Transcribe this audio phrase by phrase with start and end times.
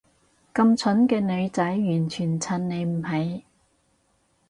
[0.51, 3.45] 咁蠢嘅女仔完全襯你唔起